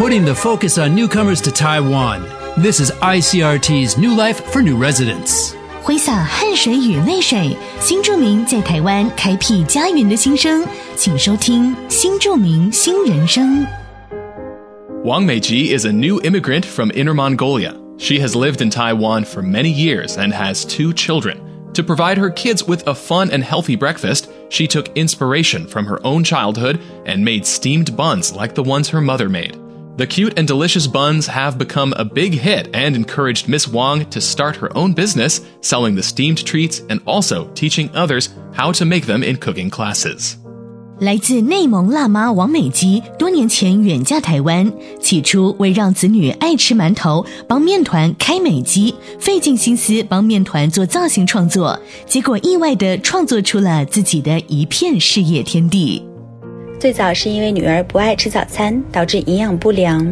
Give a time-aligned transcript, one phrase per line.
[0.00, 2.22] putting the focus on newcomers to Taiwan.
[2.56, 5.54] This is ICRT's New Life for New Residents.
[5.82, 10.64] 挥洒汗水与泪水，新住民在台湾开辟家园的心声，
[10.96, 13.60] 请收听《新住民新人生》。
[15.04, 17.74] Wang Meiji is a new immigrant from Inner Mongolia.
[17.98, 21.38] She has lived in Taiwan for many years and has two children.
[21.74, 26.00] To provide her kids with a fun and healthy breakfast, she took inspiration from her
[26.04, 29.56] own childhood and made steamed buns like the ones her mother made.
[29.96, 34.20] The cute and delicious buns have become a big hit and encouraged Miss Wang to
[34.20, 39.06] start her own business, selling the steamed treats and also teaching others how to make
[39.06, 40.36] them in cooking classes.
[40.98, 44.70] 来自内蒙辣妈王美姬多年前远嫁台湾，
[45.00, 56.02] 起初为让子女爱吃馒头，帮面团开美肌，费尽心思帮面团做造型创作，结果意外的创作出了自己的一片事业天地。
[56.81, 60.11] 最早是因为女儿不爱吃早餐，导致营养不良，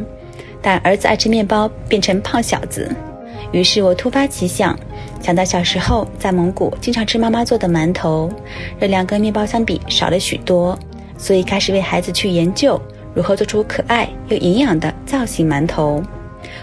[0.62, 2.88] 但儿子爱吃面包，变成胖小子。
[3.52, 4.78] 于是我突发奇想，
[5.20, 8.32] 想到小时候在蒙古经常吃妈妈做的馒头，
[8.80, 10.78] 热量跟面包相比少了许多，
[11.18, 12.80] 所以开始为孩子去研究
[13.16, 16.04] 如何做出可爱又营养的造型馒头。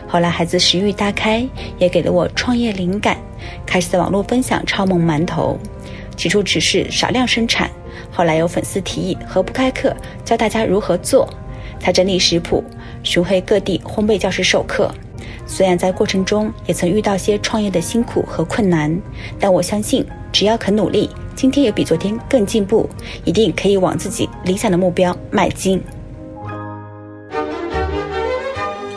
[0.07, 1.45] 后来孩子食欲大开，
[1.79, 3.17] 也给了我创业灵感，
[3.67, 5.59] 开始在网络分享超萌馒头。
[6.17, 7.71] 起初只是少量生产，
[8.11, 11.29] 后来有粉丝提议和不开课教大家如何做，
[11.79, 12.65] 他整理食谱，
[13.03, 14.91] 巡回各地烘焙教室授课。
[15.47, 19.01] 虽然在过程中也曾遇到些创业的辛苦和困难，
[19.39, 22.89] 但我相信只要肯努力，今天也比昨天更进步，
[23.25, 25.81] 一定可以往自己理想的目标迈进。